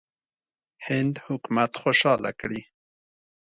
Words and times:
هند 0.85 1.13
حکومت 1.27 1.71
خوشاله 1.81 2.31
کړي. 2.41 2.61